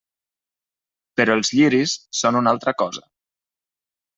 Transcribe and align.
Però 1.21 1.35
els 1.41 1.51
lliris 1.59 1.93
són 2.23 2.41
una 2.41 2.55
altra 2.57 2.77
cosa. 2.83 3.05